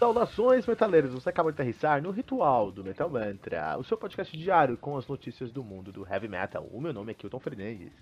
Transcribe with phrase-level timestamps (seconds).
[0.00, 1.12] Saudações, metaleiros!
[1.12, 5.06] Você acaba de aterrissar no Ritual do Metal Mantra, o seu podcast diário com as
[5.06, 6.66] notícias do mundo do heavy metal.
[6.72, 7.92] O meu nome é Kilton Fernandes.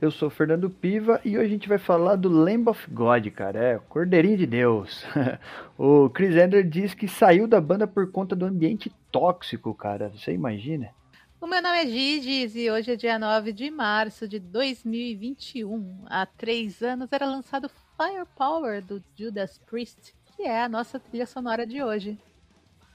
[0.00, 3.58] Eu sou Fernando Piva e hoje a gente vai falar do Lamb of God, cara.
[3.58, 5.06] É, Cordeirinho de Deus.
[5.78, 10.08] o Chris Ender diz que saiu da banda por conta do ambiente tóxico, cara.
[10.10, 10.90] Você imagina?
[11.40, 16.04] O meu nome é Gigis e hoje é dia 9 de março de 2021.
[16.06, 21.64] Há três anos era lançado Firepower do Judas Priest que é a nossa trilha sonora
[21.64, 22.18] de hoje.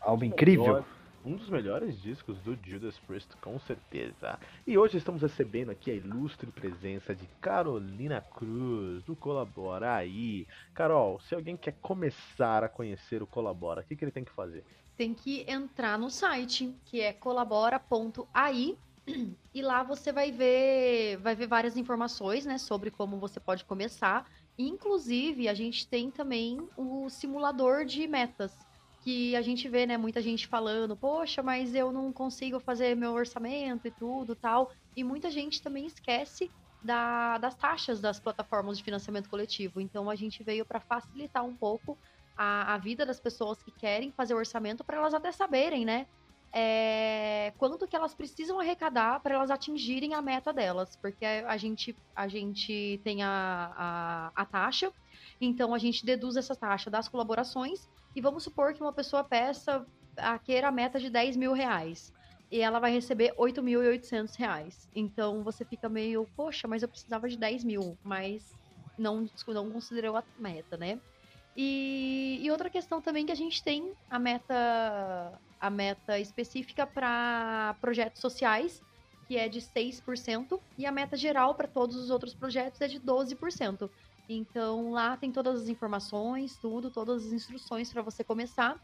[0.01, 0.83] Algo incrível.
[1.25, 4.37] Um dos melhores discos do Judas Priest, com certeza.
[4.67, 9.95] E hoje estamos recebendo aqui a ilustre presença de Carolina Cruz, do Colabora.
[9.95, 14.25] Aí, Carol, se alguém quer começar a conhecer o Colabora, o que, que ele tem
[14.25, 14.65] que fazer?
[14.97, 18.77] Tem que entrar no site, que é colabora.ai,
[19.53, 24.29] e lá você vai ver, vai ver várias informações, né, sobre como você pode começar.
[24.57, 28.55] Inclusive, a gente tem também o simulador de metas,
[29.03, 33.11] que a gente vê, né, muita gente falando, poxa, mas eu não consigo fazer meu
[33.11, 34.71] orçamento e tudo, tal.
[34.95, 36.49] E muita gente também esquece
[36.81, 39.81] da, das taxas das plataformas de financiamento coletivo.
[39.81, 41.97] Então a gente veio para facilitar um pouco
[42.37, 46.07] a, a vida das pessoas que querem fazer o orçamento para elas até saberem, né?
[46.53, 51.95] é, quanto que elas precisam arrecadar para elas atingirem a meta delas, porque a gente,
[52.15, 54.93] a gente tem a, a, a, taxa,
[55.41, 59.85] então a gente deduz essa taxa das colaborações, e vamos supor que uma pessoa peça
[60.17, 62.13] a queira a meta de 10 mil reais,
[62.51, 64.87] e ela vai receber 8.800 reais.
[64.95, 68.53] Então você fica meio, poxa, mas eu precisava de 10 mil, mas
[68.97, 70.99] não, não considerou a meta, né?
[71.55, 77.75] E, e outra questão também que a gente tem a meta a meta específica para
[77.79, 78.83] projetos sociais,
[79.25, 82.99] que é de 6%, e a meta geral para todos os outros projetos é de
[82.99, 83.89] 12%.
[84.27, 88.79] Então lá tem todas as informações, tudo, todas as instruções para você começar.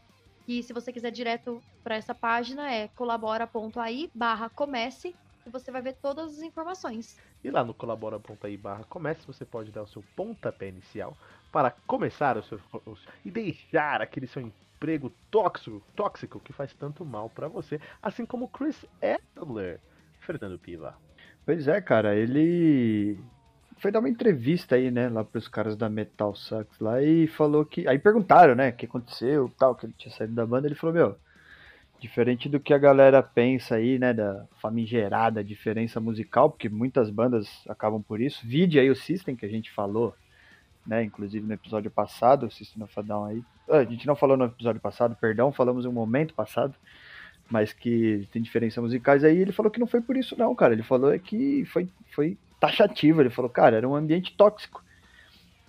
[0.46, 5.14] E se você quiser direto para essa página é colabora.ai barra comece
[5.46, 7.18] e você vai ver todas as informações.
[7.42, 11.16] E lá no colabora.ai barra comece você pode dar o seu pontapé inicial
[11.52, 12.60] para começar o seu
[13.24, 18.48] e deixar aquele seu emprego tóxico, tóxico que faz tanto mal para você, assim como
[18.48, 18.84] Chris
[19.36, 19.80] Adler,
[20.20, 20.96] Fernando Piva.
[21.44, 23.18] Pois é, cara, ele
[23.80, 27.64] foi dar uma entrevista aí, né, lá pros caras da Metal Sucks lá e falou
[27.64, 27.88] que.
[27.88, 30.68] Aí perguntaram, né, o que aconteceu, tal, que ele tinha saído da banda.
[30.68, 31.16] Ele falou: Meu,
[31.98, 37.48] diferente do que a galera pensa aí, né, da famigerada diferença musical, porque muitas bandas
[37.68, 38.46] acabam por isso.
[38.46, 40.14] Vide aí o System que a gente falou,
[40.86, 44.16] né, inclusive no episódio passado, o System of a Down aí, ah, a gente não
[44.16, 46.74] falou no episódio passado, perdão, falamos em um momento passado,
[47.50, 49.38] mas que tem diferenças musicais aí.
[49.38, 50.72] Ele falou que não foi por isso, não, cara.
[50.72, 53.22] Ele falou que foi, foi taxativo.
[53.22, 54.84] Ele falou, cara, era um ambiente tóxico.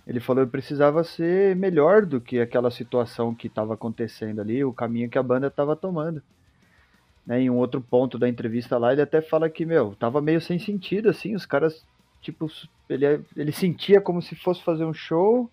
[0.06, 4.72] Ele falou que precisava ser melhor do que aquela situação que estava acontecendo ali, o
[4.72, 6.22] caminho que a banda estava tomando.
[7.24, 10.40] Né, em um outro ponto da entrevista lá, ele até fala que, meu, tava meio
[10.40, 11.86] sem sentido, assim, os caras,
[12.20, 12.50] tipo,
[12.88, 15.48] ele, ele sentia como se fosse fazer um show,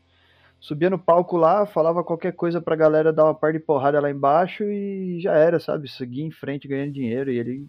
[0.59, 4.09] subia no palco lá, falava qualquer coisa pra galera dar uma par de porrada lá
[4.09, 5.88] embaixo e já era, sabe?
[5.88, 7.31] Seguir em frente ganhando dinheiro.
[7.31, 7.67] E ele,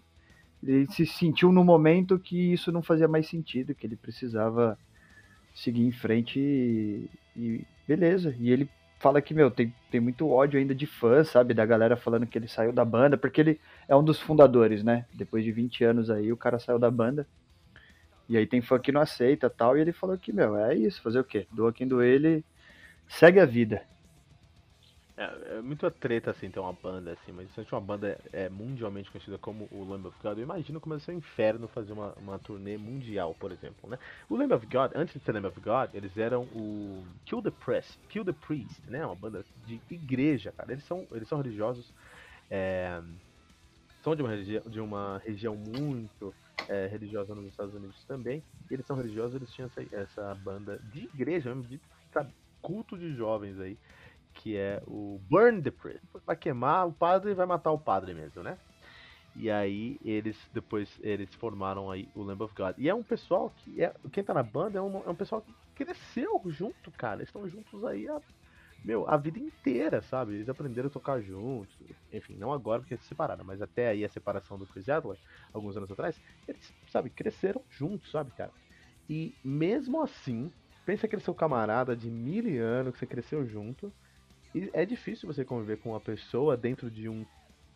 [0.63, 4.77] ele se sentiu no momento que isso não fazia mais sentido, que ele precisava
[5.53, 8.35] seguir em frente e, e beleza.
[8.39, 11.53] E ele fala que, meu, tem, tem muito ódio ainda de fã, sabe?
[11.53, 15.05] Da galera falando que ele saiu da banda, porque ele é um dos fundadores, né?
[15.13, 17.27] Depois de 20 anos aí, o cara saiu da banda.
[18.29, 19.77] E aí tem fã que não aceita tal.
[19.77, 21.47] E ele falou que, meu, é isso, fazer o quê?
[21.51, 22.45] Doa quem doer ele
[23.07, 23.81] segue a vida.
[25.21, 29.11] É, é muito treta assim ter uma banda assim, mas se uma banda é mundialmente
[29.11, 32.39] conhecida como o Lamb of God, eu imagino como ser um inferno fazer uma, uma
[32.39, 33.99] turnê mundial, por exemplo, né?
[34.27, 37.51] O Lamb of God, antes de ser Lamb of God, eles eram o Kill the
[37.51, 39.05] Priest, Kill the Priest, né?
[39.05, 40.71] Uma banda de igreja, cara.
[40.71, 41.93] Eles são, eles são religiosos,
[42.49, 42.99] é,
[44.03, 46.33] são de uma, de uma região muito
[46.67, 48.43] é, religiosa nos Estados Unidos também.
[48.71, 51.79] Eles são religiosos, eles tinham essa, essa banda de igreja, de,
[52.11, 53.77] sabe, culto de jovens aí,
[54.33, 56.01] que é o Burn the Priest.
[56.25, 58.57] Vai queimar o padre e vai matar o padre mesmo, né?
[59.35, 62.75] E aí eles depois eles formaram aí o Lamb of God.
[62.77, 65.41] E é um pessoal que é quem tá na banda é um, é um pessoal
[65.41, 67.17] que cresceu junto, cara.
[67.17, 68.21] Eles estão juntos aí a
[68.83, 70.33] meu, a vida inteira, sabe?
[70.33, 71.75] Eles aprenderam a tocar juntos.
[72.11, 75.17] Enfim, não agora porque se separaram, mas até aí a separação do Chris Adler,
[75.53, 78.51] alguns anos atrás, eles, sabe, cresceram juntos, sabe, cara?
[79.07, 80.51] E mesmo assim,
[80.85, 83.93] pensa aquele seu camarada de mil anos que você cresceu junto.
[84.53, 87.25] E é difícil você conviver com uma pessoa dentro de um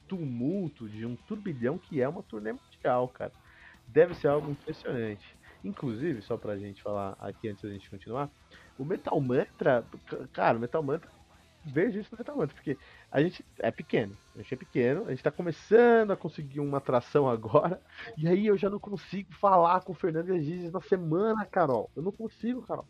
[0.07, 3.31] tumulto, de um turbilhão que é uma turnê mundial, cara.
[3.88, 5.36] Deve ser algo impressionante.
[5.63, 8.30] Inclusive, só pra gente falar aqui antes da gente continuar,
[8.77, 9.86] o Metal Mantra,
[10.31, 11.10] cara, o Metal Mantra,
[11.63, 12.77] vejo isso no Metal Mantra, porque
[13.12, 16.77] a gente é pequeno, a gente é pequeno, a gente tá começando a conseguir uma
[16.77, 17.81] atração agora,
[18.16, 21.89] e aí eu já não consigo falar com o Fernando Gigi na semana, Carol.
[21.95, 22.88] Eu não consigo, Carol.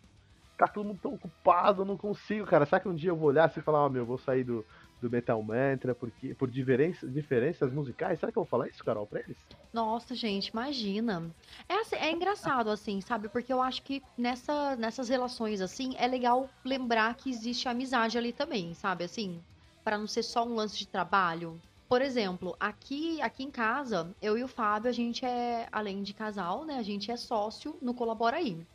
[0.57, 2.65] Tá todo mundo tão ocupado, eu não consigo, cara.
[2.65, 4.17] Será que um dia eu vou olhar assim e falar, ó, oh, meu, eu vou
[4.17, 4.65] sair do,
[5.01, 8.19] do Metal Mantra porque, por diferença, diferenças musicais?
[8.19, 9.37] Será que eu vou falar isso, Carol, pra eles?
[9.73, 11.29] Nossa, gente, imagina.
[11.67, 13.27] É, assim, é engraçado, assim, sabe?
[13.27, 18.31] Porque eu acho que nessa, nessas relações, assim, é legal lembrar que existe amizade ali
[18.31, 19.03] também, sabe?
[19.03, 19.41] Assim,
[19.83, 21.61] para não ser só um lance de trabalho.
[21.87, 26.13] Por exemplo, aqui, aqui em casa, eu e o Fábio, a gente é, além de
[26.13, 26.77] casal, né?
[26.77, 28.65] A gente é sócio no Colabora aí.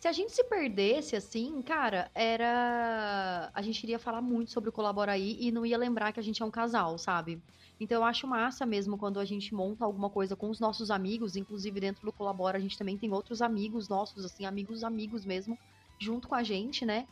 [0.00, 3.50] Se a gente se perdesse, assim, cara, era.
[3.52, 6.22] A gente iria falar muito sobre o Colabora aí e não ia lembrar que a
[6.22, 7.38] gente é um casal, sabe?
[7.78, 11.36] Então eu acho massa mesmo quando a gente monta alguma coisa com os nossos amigos,
[11.36, 15.58] inclusive dentro do Colabora a gente também tem outros amigos nossos, assim, amigos amigos mesmo,
[15.98, 17.06] junto com a gente, né?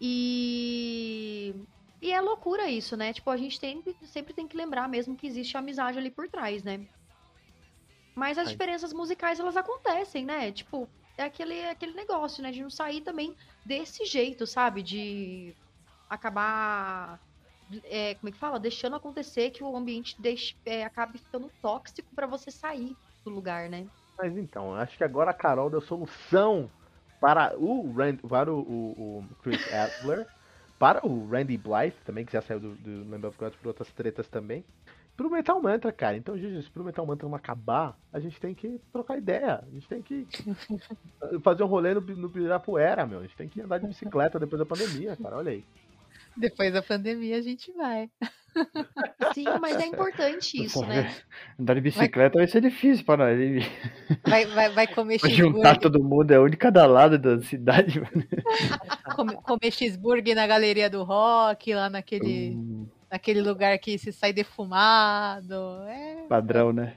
[0.00, 1.54] E.
[2.00, 3.12] E é loucura isso, né?
[3.12, 6.62] Tipo, a gente tem, sempre tem que lembrar mesmo que existe amizade ali por trás,
[6.62, 6.86] né?
[8.14, 10.50] Mas as diferenças musicais, elas acontecem, né?
[10.50, 10.88] Tipo,
[11.22, 12.50] é aquele, aquele negócio, né?
[12.50, 13.34] De não sair também
[13.64, 14.82] desse jeito, sabe?
[14.82, 15.54] De
[16.08, 17.20] acabar.
[17.84, 18.58] É, como é que fala?
[18.58, 23.68] Deixando acontecer que o ambiente deixe, é, acabe ficando tóxico para você sair do lugar,
[23.68, 23.86] né?
[24.18, 26.68] Mas então, acho que agora a Carol deu solução
[27.20, 30.26] para o, Rand, para o, o, o Chris Adler,
[30.78, 33.92] para o Randy Blythe também, que já saiu do, do Lamb of God por outras
[33.92, 34.64] tretas também
[35.20, 36.16] pro Metal Mantra, cara.
[36.16, 39.62] Então, gente, pro Metal Mantra não acabar, a gente tem que trocar ideia.
[39.62, 40.26] A gente tem que
[41.44, 43.18] fazer um rolê no, no Pirapuera, meu.
[43.18, 45.36] A gente tem que andar de bicicleta depois da pandemia, cara.
[45.36, 45.62] Olha aí.
[46.34, 48.08] Depois da pandemia a gente vai.
[49.34, 51.14] Sim, mas é importante isso, né?
[51.58, 53.38] Andar de bicicleta vai, vai ser difícil para nós.
[54.26, 58.00] Vai, vai, vai comer vai juntar todo mundo, é um de cada lado da cidade.
[59.14, 62.54] Comer, comer cheeseburger na galeria do rock, lá naquele.
[62.54, 65.82] Hum naquele lugar que se sai defumado.
[65.88, 66.96] É, Padrão, né?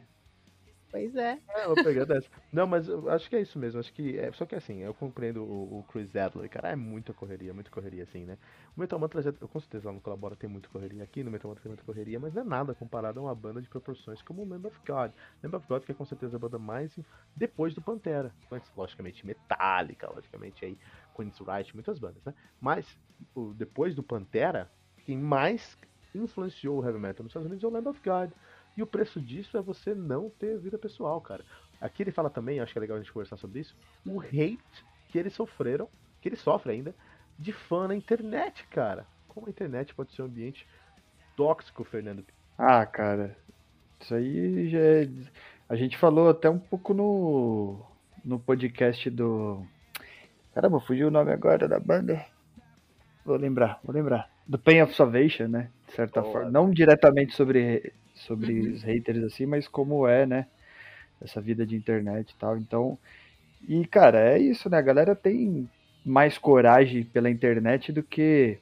[0.94, 1.40] Pois é.
[1.50, 2.30] É, vou pegar dessa.
[2.54, 3.80] Não, mas eu acho que é isso mesmo.
[3.80, 7.12] Acho que é, só que assim, eu compreendo o, o Chris Adler, cara, é muita
[7.12, 8.38] correria, muita correria assim, né?
[8.78, 11.50] O Metal Mantra, eu com certeza lá no Colabora tem muita correria aqui, no Metal
[11.50, 14.44] Mantra tem muita correria, mas não é nada comparado a uma banda de proporções como
[14.44, 15.12] o Lamb of God.
[15.42, 16.96] Lamb of God que é com certeza a banda mais
[17.36, 20.78] depois do Pantera, mas logicamente Metallica, logicamente aí
[21.16, 22.36] Queen's Right, muitas bandas, né?
[22.62, 22.86] Mas
[23.34, 24.72] o, depois do Pantera,
[25.08, 25.76] quem mais
[26.18, 28.32] influenciou o heavy metal nos Estados Unidos é o Lamb of God.
[28.76, 31.44] E o preço disso é você não ter vida pessoal, cara.
[31.80, 33.76] Aqui ele fala também, acho que é legal a gente conversar sobre isso,
[34.06, 35.88] o hate que eles sofreram,
[36.22, 36.96] que ele sofre ainda,
[37.38, 39.06] de fã na internet, cara.
[39.28, 40.68] Como a internet pode ser um ambiente
[41.36, 42.24] tóxico, Fernando?
[42.58, 43.38] Ah, cara,
[44.00, 45.10] isso aí já é...
[45.70, 47.80] A gente falou até um pouco no,
[48.24, 49.66] no podcast do.
[50.54, 52.24] Caramba, fugiu o nome agora da banda.
[53.26, 54.33] Vou lembrar, vou lembrar.
[54.48, 55.70] Do Pain of Salvation, né?
[55.88, 56.34] De certa Boa.
[56.34, 56.52] forma.
[56.52, 58.74] Não diretamente sobre, sobre uhum.
[58.74, 60.48] os haters assim, mas como é, né?
[61.22, 62.58] Essa vida de internet e tal.
[62.58, 62.98] Então.
[63.68, 64.78] E, cara, é isso, né?
[64.78, 65.70] A galera tem
[66.06, 68.58] mais coragem pela internet do que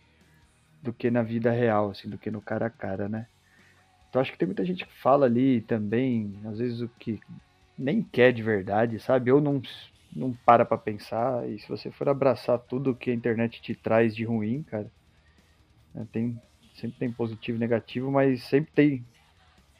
[0.81, 3.27] do que na vida real, assim, do que no cara a cara, né?
[4.09, 7.19] Então acho que tem muita gente que fala ali também, às vezes o que
[7.77, 9.31] nem quer de verdade, sabe?
[9.31, 9.61] Ou não,
[10.13, 11.47] não para pra pensar.
[11.49, 14.87] E se você for abraçar tudo que a internet te traz de ruim, cara,
[15.93, 16.07] né?
[16.11, 16.39] Tem,
[16.75, 19.05] sempre tem positivo e negativo, mas sempre tem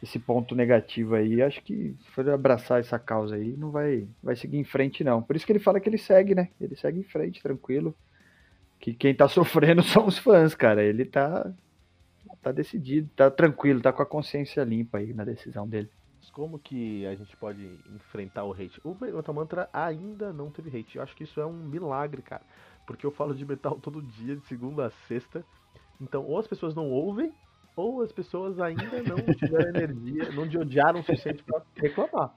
[0.02, 1.42] esse ponto negativo aí.
[1.42, 5.22] Acho que se for abraçar essa causa aí, não vai, vai seguir em frente, não.
[5.22, 6.50] Por isso que ele fala que ele segue, né?
[6.60, 7.96] Ele segue em frente, tranquilo.
[8.80, 10.84] Que quem tá sofrendo são os fãs, cara.
[10.84, 11.52] Ele tá,
[12.42, 15.90] tá decidido, tá tranquilo, tá com a consciência limpa aí na decisão dele.
[16.34, 17.62] Como que a gente pode
[17.94, 18.80] enfrentar o hate?
[18.84, 20.96] O Metal Mantra ainda não teve hate.
[20.96, 22.44] Eu acho que isso é um milagre, cara.
[22.88, 25.44] Porque eu falo de metal todo dia, de segunda a sexta.
[26.02, 27.32] Então, ou as pessoas não ouvem,
[27.76, 32.36] ou as pessoas ainda não tiveram energia, não de odiaram o suficiente para reclamar.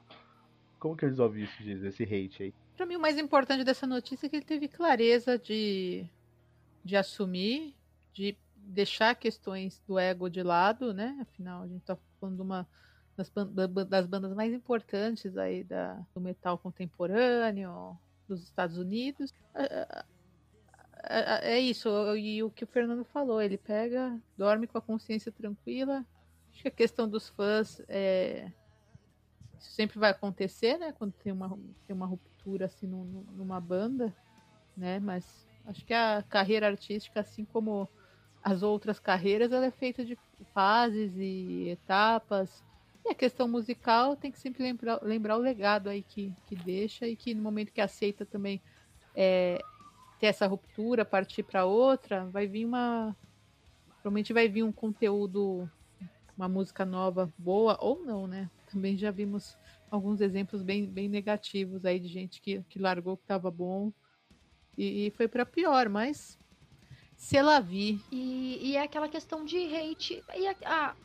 [0.79, 2.55] Como que resolve isso, diz, esse hate aí?
[2.77, 6.05] Para mim, o mais importante dessa notícia é que ele teve clareza de,
[6.85, 7.75] de assumir,
[8.13, 11.17] de deixar questões do ego de lado, né?
[11.23, 12.69] Afinal, a gente está falando de uma
[13.17, 13.33] das,
[13.89, 17.97] das, bandas mais importantes aí da, do metal contemporâneo
[18.29, 19.33] dos Estados Unidos.
[21.09, 24.83] É, é, é isso, e o que o Fernando falou, ele pega, dorme com a
[24.83, 26.05] consciência tranquila.
[26.53, 28.51] Acho que a questão dos fãs é.
[29.59, 30.93] Isso sempre vai acontecer, né?
[30.93, 34.15] Quando tem uma, tem uma ruptura assim numa banda,
[34.77, 34.99] né?
[34.99, 37.89] Mas acho que a carreira artística, assim como
[38.43, 40.17] as outras carreiras, ela é feita de
[40.53, 42.63] fases e etapas.
[43.05, 47.07] E a questão musical tem que sempre lembrar, lembrar o legado aí que, que deixa
[47.07, 48.63] e que no momento que aceita também
[49.15, 49.59] é,
[50.25, 53.15] ter essa ruptura, partir para outra, vai vir uma.
[53.97, 55.71] Provavelmente vai vir um conteúdo,
[56.35, 58.51] uma música nova boa ou não, né?
[58.73, 59.55] Também já vimos
[59.91, 63.93] alguns exemplos bem, bem negativos aí de gente que, que largou que estava bom
[64.79, 66.39] e, e foi para pior, mas
[67.15, 68.01] se ela vi.
[68.11, 70.25] E, e é aquela questão de hate.
[70.35, 70.97] E a, ah,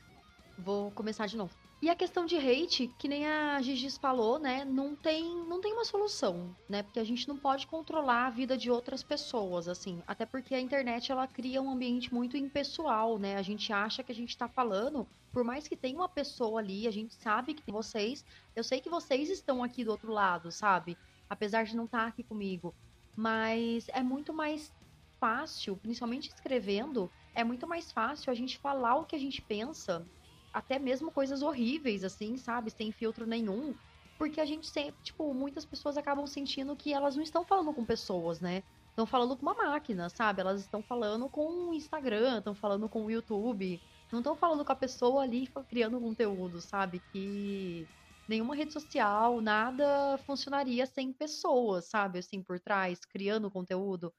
[0.60, 1.56] vou começar de novo.
[1.82, 4.66] E a questão de hate, que nem a Gigi falou, né?
[4.66, 6.84] Não tem, não tem uma solução, né?
[6.84, 10.04] Porque a gente não pode controlar a vida de outras pessoas, assim.
[10.06, 13.38] Até porque a internet, ela cria um ambiente muito impessoal, né?
[13.38, 16.86] A gente acha que a gente tá falando, por mais que tenha uma pessoa ali,
[16.86, 18.26] a gente sabe que tem vocês.
[18.54, 20.98] Eu sei que vocês estão aqui do outro lado, sabe?
[21.30, 22.76] Apesar de não estar tá aqui comigo.
[23.16, 24.70] Mas é muito mais
[25.18, 30.06] fácil, principalmente escrevendo, é muito mais fácil a gente falar o que a gente pensa
[30.54, 32.72] até mesmo coisas horríveis, assim, sabe?
[32.72, 33.74] Sem filtro nenhum.
[34.18, 37.86] Porque a gente sempre, tipo, muitas pessoas acabam sentindo que elas não estão falando com
[37.86, 38.64] pessoas, né?
[38.90, 40.42] Estão falando com uma máquina, sabe?
[40.42, 43.80] Elas estão falando com o Instagram, estão falando com o YouTube.
[44.12, 47.02] Não estão falando com a pessoa ali criando conteúdo, sabe?
[47.14, 47.88] Que
[48.28, 52.20] nenhuma rede social, nada funcionaria sem pessoas, sabe?
[52.20, 54.14] Assim, por trás, criando conteúdo.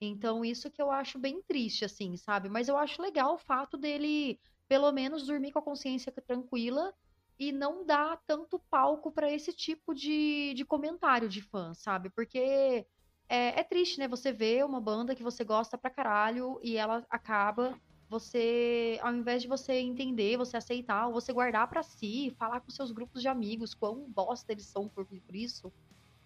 [0.00, 2.48] Então, isso que eu acho bem triste, assim, sabe?
[2.48, 4.38] Mas eu acho legal o fato dele
[4.68, 6.92] pelo menos dormir com a consciência tranquila
[7.38, 12.08] e não dar tanto palco para esse tipo de, de comentário de fã, sabe?
[12.10, 12.86] Porque
[13.28, 14.08] é, é, triste, né?
[14.08, 17.78] Você vê uma banda que você gosta pra caralho e ela acaba.
[18.08, 22.70] Você, ao invés de você entender, você aceitar, ou você guardar para si, falar com
[22.70, 25.72] seus grupos de amigos quão bosta eles são por, por isso.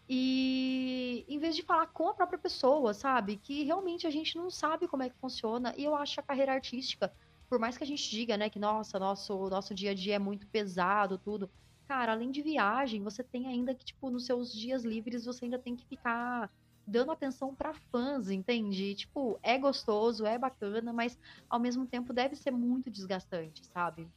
[0.06, 3.36] E em vez de falar com a própria pessoa, sabe?
[3.36, 5.74] Que realmente a gente não sabe como é que funciona.
[5.76, 7.12] E eu acho a carreira artística
[7.50, 10.18] por mais que a gente diga, né, que nossa, nosso nosso dia a dia é
[10.18, 11.50] muito pesado, tudo.
[11.88, 15.58] Cara, além de viagem, você tem ainda que tipo nos seus dias livres você ainda
[15.58, 16.48] tem que ficar
[16.86, 18.94] dando atenção para fãs, entende?
[18.94, 24.08] Tipo, é gostoso, é bacana, mas ao mesmo tempo deve ser muito desgastante, sabe?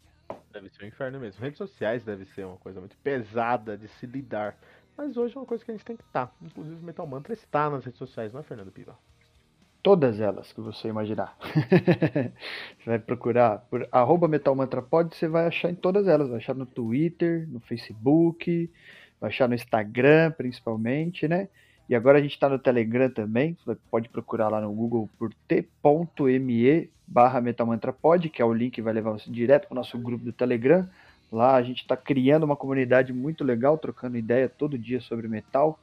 [0.51, 1.41] Deve ser um inferno mesmo.
[1.41, 4.57] Redes sociais deve ser uma coisa muito pesada de se lidar.
[4.95, 6.27] Mas hoje é uma coisa que a gente tem que estar.
[6.27, 6.33] Tá.
[6.41, 8.97] Inclusive, o Metal Mantra está nas redes sociais, não é, Fernando Piva?
[9.83, 11.37] Todas elas que você imaginar.
[11.43, 16.29] você vai procurar por arroba metalmantrapod, você vai achar em todas elas.
[16.29, 18.71] Vai achar no Twitter, no Facebook,
[19.19, 21.49] vai achar no Instagram, principalmente, né?
[21.89, 23.57] E agora a gente está no Telegram também.
[23.65, 28.81] Você pode procurar lá no Google por t.me barra metalmantrapod, que é o link que
[28.81, 30.87] vai levar você direto para o nosso grupo do Telegram.
[31.31, 35.77] Lá a gente está criando uma comunidade muito legal, trocando ideia todo dia sobre metal.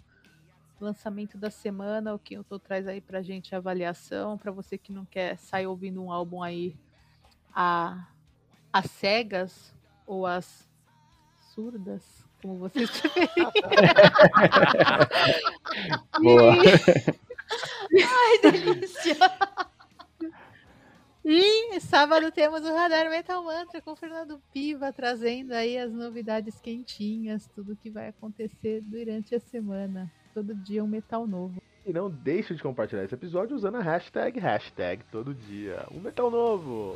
[0.79, 4.77] Lançamento da semana, o que eu tô traz aí pra gente a avaliação, para você
[4.77, 6.75] que não quer sair ouvindo um álbum aí
[7.51, 8.07] a
[8.71, 9.73] as cegas
[10.05, 10.69] ou as
[11.55, 12.03] surdas,
[12.43, 13.51] como vocês preferirem.
[16.21, 16.53] Boa.
[17.91, 19.15] Ai, delícia!
[21.29, 26.61] E sábado temos o Radar Metal Mantra com o Fernando Piva trazendo aí as novidades
[26.61, 30.09] quentinhas, tudo que vai acontecer durante a semana.
[30.33, 31.61] Todo dia um metal novo.
[31.85, 35.85] E não deixe de compartilhar esse episódio usando a hashtag, hashtag todo dia.
[35.91, 36.95] Um metal novo!